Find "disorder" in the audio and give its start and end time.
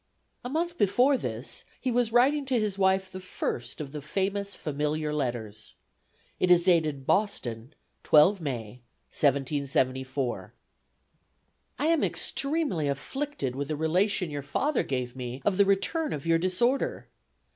16.39-17.07